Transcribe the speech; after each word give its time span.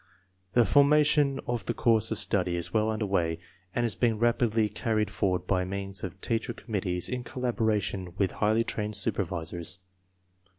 The 0.53 0.65
formation 0.65 1.39
of 1.45 1.65
the 1.65 1.75
course 1.75 2.09
of 2.09 2.17
study 2.17 2.55
is 2.55 2.73
well 2.73 2.89
under 2.89 3.05
way 3.05 3.37
and 3.75 3.85
is 3.85 3.93
being 3.93 4.17
rapidly 4.17 4.67
carried 4.67 5.11
forward 5.11 5.45
by 5.45 5.63
means 5.63 6.03
of 6.03 6.19
teacher 6.21 6.53
committees 6.53 7.07
in 7.07 7.23
collaboration 7.23 8.15
with 8.17 8.31
highly 8.31 8.63
trained 8.63 8.95
super 8.95 9.23
visors. 9.25 9.77